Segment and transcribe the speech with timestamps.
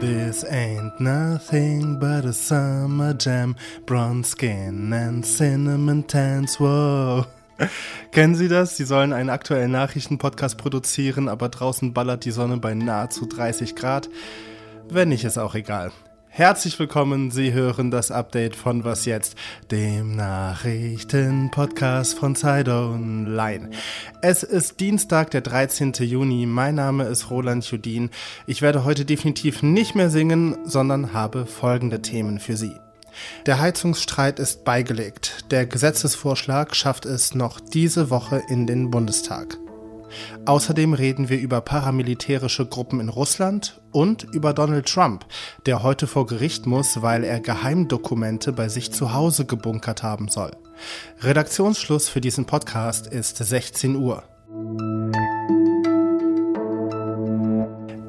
[0.00, 7.24] This ain't nothing but a summer jam, bronze skin and cinnamon tans, whoa.
[8.12, 8.76] Kennen Sie das?
[8.76, 14.10] Sie sollen einen aktuellen Nachrichtenpodcast produzieren, aber draußen ballert die Sonne bei nahezu 30 Grad.
[14.90, 15.90] Wenn nicht, ist auch egal.
[16.30, 19.34] Herzlich willkommen, Sie hören das Update von Was Jetzt,
[19.70, 23.70] dem Nachrichtenpodcast von Zeit Online.
[24.22, 25.94] Es ist Dienstag, der 13.
[25.94, 26.46] Juni.
[26.46, 28.10] Mein Name ist Roland Judin.
[28.46, 32.76] Ich werde heute definitiv nicht mehr singen, sondern habe folgende Themen für Sie.
[33.46, 35.50] Der Heizungsstreit ist beigelegt.
[35.50, 39.58] Der Gesetzesvorschlag schafft es noch diese Woche in den Bundestag.
[40.46, 45.26] Außerdem reden wir über paramilitärische Gruppen in Russland und über Donald Trump,
[45.66, 50.52] der heute vor Gericht muss, weil er Geheimdokumente bei sich zu Hause gebunkert haben soll.
[51.20, 54.22] Redaktionsschluss für diesen Podcast ist 16 Uhr.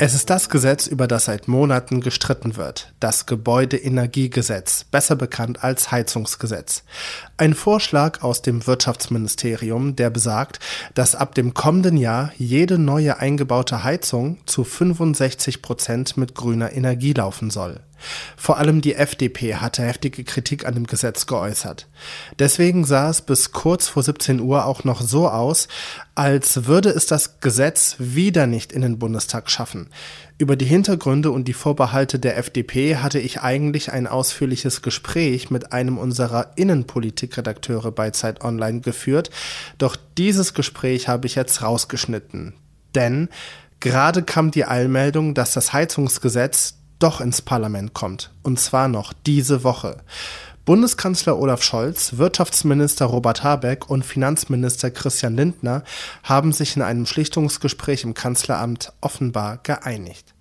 [0.00, 5.90] Es ist das Gesetz, über das seit Monaten gestritten wird, das Gebäudeenergiegesetz, besser bekannt als
[5.90, 6.84] Heizungsgesetz.
[7.36, 10.60] Ein Vorschlag aus dem Wirtschaftsministerium, der besagt,
[10.94, 17.12] dass ab dem kommenden Jahr jede neue eingebaute Heizung zu 65 Prozent mit grüner Energie
[17.12, 17.80] laufen soll.
[18.36, 21.88] Vor allem die FDP hatte heftige Kritik an dem Gesetz geäußert.
[22.38, 25.68] Deswegen sah es bis kurz vor 17 Uhr auch noch so aus,
[26.14, 29.90] als würde es das Gesetz wieder nicht in den Bundestag schaffen.
[30.38, 35.72] Über die Hintergründe und die Vorbehalte der FDP hatte ich eigentlich ein ausführliches Gespräch mit
[35.72, 39.30] einem unserer Innenpolitikredakteure bei Zeit Online geführt,
[39.78, 42.54] doch dieses Gespräch habe ich jetzt rausgeschnitten.
[42.94, 43.28] Denn
[43.80, 48.30] gerade kam die Eilmeldung, dass das Heizungsgesetz doch ins Parlament kommt.
[48.42, 49.98] Und zwar noch diese Woche.
[50.64, 55.82] Bundeskanzler Olaf Scholz, Wirtschaftsminister Robert Habeck und Finanzminister Christian Lindner
[56.22, 60.34] haben sich in einem Schlichtungsgespräch im Kanzleramt offenbar geeinigt.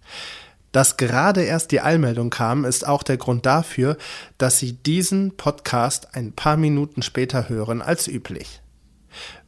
[0.74, 3.98] Dass gerade erst die Eilmeldung kam, ist auch der Grund dafür,
[4.38, 8.62] dass Sie diesen Podcast ein paar Minuten später hören als üblich.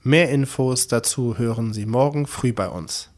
[0.01, 3.09] Mehr Infos dazu hören Sie morgen früh bei uns.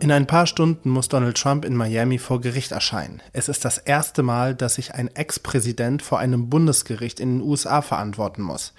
[0.00, 3.22] In ein paar Stunden muss Donald Trump in Miami vor Gericht erscheinen.
[3.32, 7.82] Es ist das erste Mal, dass sich ein Ex-Präsident vor einem Bundesgericht in den USA
[7.82, 8.72] verantworten muss.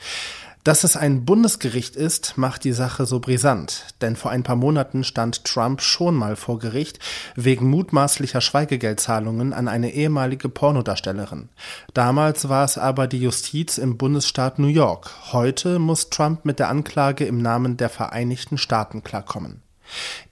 [0.65, 5.05] Dass es ein Bundesgericht ist, macht die Sache so brisant, denn vor ein paar Monaten
[5.05, 6.99] stand Trump schon mal vor Gericht
[7.35, 11.47] wegen mutmaßlicher Schweigegeldzahlungen an eine ehemalige Pornodarstellerin.
[11.93, 15.11] Damals war es aber die Justiz im Bundesstaat New York.
[15.31, 19.61] Heute muss Trump mit der Anklage im Namen der Vereinigten Staaten klarkommen.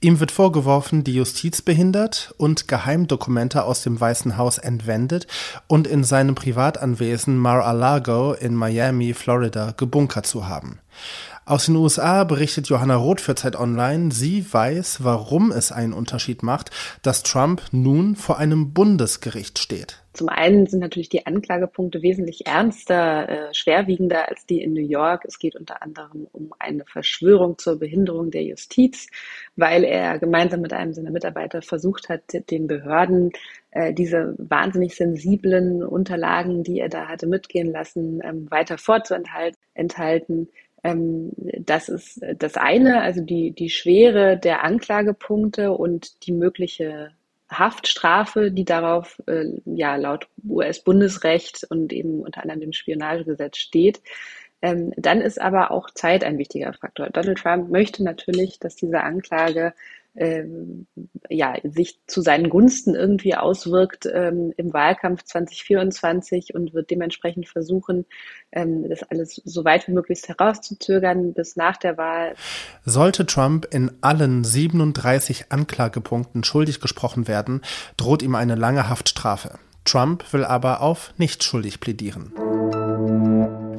[0.01, 5.27] Ihm wird vorgeworfen, die Justiz behindert und Geheimdokumente aus dem Weißen Haus entwendet
[5.67, 10.79] und in seinem Privatanwesen Mar-a-Lago in Miami, Florida, gebunkert zu haben.
[11.47, 14.11] Aus den USA berichtet Johanna Roth für Zeit Online.
[14.11, 16.71] Sie weiß, warum es einen Unterschied macht,
[17.03, 20.03] dass Trump nun vor einem Bundesgericht steht.
[20.17, 25.25] Zum einen sind natürlich die Anklagepunkte wesentlich ernster, äh, schwerwiegender als die in New York.
[25.25, 29.07] Es geht unter anderem um eine Verschwörung zur Behinderung der Justiz,
[29.55, 33.31] weil er gemeinsam mit einem seiner Mitarbeiter versucht hat, den Behörden
[33.69, 40.49] äh, diese wahnsinnig sensiblen Unterlagen, die er da hatte mitgehen lassen, ähm, weiter vorzuenthalten.
[40.83, 47.11] Ähm, das ist das eine, also die, die Schwere der Anklagepunkte und die mögliche
[47.49, 54.01] Haftstrafe, die darauf äh, ja laut US-Bundesrecht und eben unter anderem dem Spionagegesetz steht.
[54.61, 57.09] Ähm, dann ist aber auch Zeit ein wichtiger Faktor.
[57.09, 59.73] Donald Trump möchte natürlich, dass diese Anklage
[60.17, 60.87] ähm,
[61.29, 68.05] ja, sich zu seinen Gunsten irgendwie auswirkt ähm, im Wahlkampf 2024 und wird dementsprechend versuchen,
[68.51, 72.33] ähm, das alles so weit wie möglich herauszuzögern bis nach der Wahl.
[72.83, 77.61] Sollte Trump in allen 37 Anklagepunkten schuldig gesprochen werden,
[77.95, 79.59] droht ihm eine lange Haftstrafe.
[79.85, 82.33] Trump will aber auf nicht schuldig plädieren.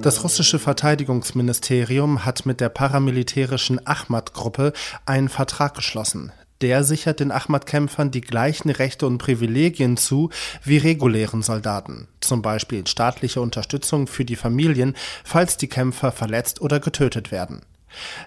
[0.02, 4.72] Das russische Verteidigungsministerium hat mit der paramilitärischen Ahmad-Gruppe
[5.06, 6.32] einen Vertrag geschlossen.
[6.60, 10.30] Der sichert den Ahmad-Kämpfern die gleichen Rechte und Privilegien zu
[10.64, 14.94] wie regulären Soldaten, zum Beispiel staatliche Unterstützung für die Familien,
[15.24, 17.62] falls die Kämpfer verletzt oder getötet werden.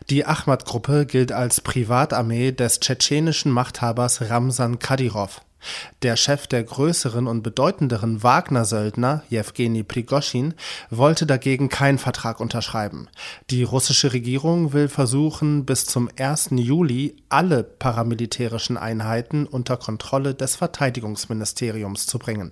[0.10, 5.42] Die Ahmad-Gruppe gilt als Privatarmee des tschetschenischen Machthabers Ramsan Kadyrov.
[6.02, 10.54] Der Chef der größeren und bedeutenderen Wagner-Söldner, Jewgeni Prigoschin,
[10.90, 13.08] wollte dagegen keinen Vertrag unterschreiben.
[13.50, 16.50] Die russische Regierung will versuchen, bis zum 1.
[16.56, 22.52] Juli alle paramilitärischen Einheiten unter Kontrolle des Verteidigungsministeriums zu bringen.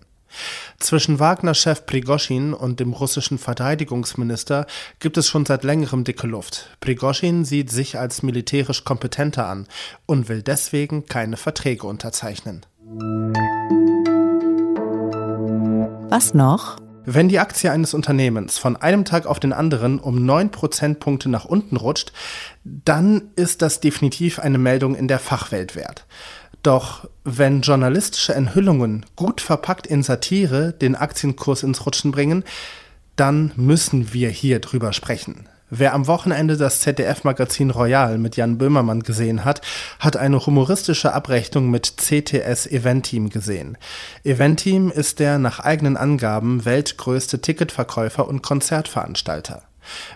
[0.79, 4.67] Zwischen Wagner-Chef Prigoschin und dem russischen Verteidigungsminister
[4.99, 6.77] gibt es schon seit längerem dicke Luft.
[6.79, 9.67] Prigoschin sieht sich als militärisch kompetenter an
[10.05, 12.65] und will deswegen keine Verträge unterzeichnen.
[16.09, 16.77] Was noch?
[17.05, 21.45] Wenn die Aktie eines Unternehmens von einem Tag auf den anderen um 9 Prozentpunkte nach
[21.45, 22.11] unten rutscht,
[22.63, 26.07] dann ist das definitiv eine Meldung in der Fachwelt wert.
[26.63, 32.43] Doch wenn journalistische Enthüllungen gut verpackt in Satire den Aktienkurs ins Rutschen bringen,
[33.15, 35.47] dann müssen wir hier drüber sprechen.
[35.71, 39.61] Wer am Wochenende das ZDF-Magazin Royal mit Jan Böhmermann gesehen hat,
[39.99, 43.77] hat eine humoristische Abrechnung mit CTS Eventeam gesehen.
[44.23, 49.61] Eventeam ist der nach eigenen Angaben weltgrößte Ticketverkäufer und Konzertveranstalter.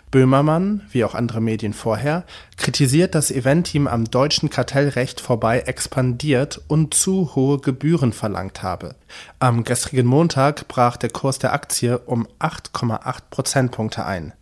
[0.10, 2.24] Böhmermann, wie auch andere Medien vorher,
[2.58, 8.96] kritisiert, dass Eventeam am deutschen Kartellrecht vorbei expandiert und zu hohe Gebühren verlangt habe.
[9.40, 14.34] Am gestrigen Montag brach der Kurs der Aktie um 8,8 Prozentpunkte ein.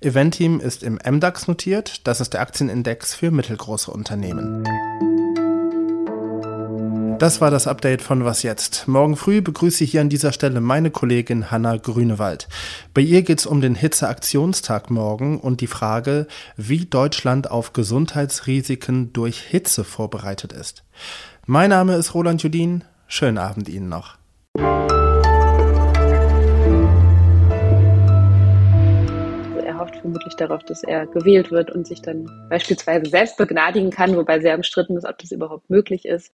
[0.00, 4.64] Eventim ist im MDAX notiert, das ist der Aktienindex für mittelgroße Unternehmen.
[7.18, 8.86] Das war das Update von Was jetzt.
[8.88, 12.46] Morgen früh begrüße ich hier an dieser Stelle meine Kollegin Hanna Grünewald.
[12.92, 16.26] Bei ihr geht es um den Hitzeaktionstag morgen und die Frage,
[16.58, 20.84] wie Deutschland auf Gesundheitsrisiken durch Hitze vorbereitet ist.
[21.46, 22.84] Mein Name ist Roland Judin.
[23.06, 24.18] Schönen Abend Ihnen noch.
[29.94, 34.56] Vermutlich darauf, dass er gewählt wird und sich dann beispielsweise selbst begnadigen kann, wobei sehr
[34.56, 36.24] umstritten ist, ob das überhaupt möglich ist.